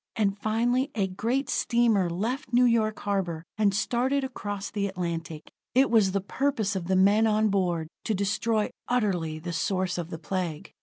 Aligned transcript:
And 0.15 0.35
finally, 0.35 0.89
a 0.95 1.05
great 1.05 1.47
steamer 1.47 2.09
left 2.09 2.51
New 2.51 2.65
York 2.65 2.97
harbor, 3.01 3.45
and 3.55 3.71
started 3.71 4.23
across 4.23 4.71
the 4.71 4.87
Atlantic. 4.87 5.51
It 5.75 5.91
was 5.91 6.11
the 6.11 6.21
purpose 6.21 6.75
of 6.75 6.87
the 6.87 6.95
men 6.95 7.27
on 7.27 7.49
board 7.49 7.87
to 8.05 8.15
destroy 8.15 8.71
utterly 8.87 9.37
the 9.37 9.53
source 9.53 9.99
of 9.99 10.09
the 10.09 10.17
Plague. 10.17 10.73